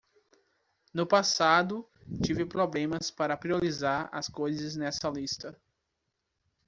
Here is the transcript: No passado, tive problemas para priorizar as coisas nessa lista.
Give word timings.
No 0.95 1.05
passado, 1.05 1.87
tive 2.23 2.43
problemas 2.43 3.11
para 3.11 3.37
priorizar 3.37 4.09
as 4.11 4.27
coisas 4.27 4.75
nessa 4.75 5.07
lista. 5.11 5.55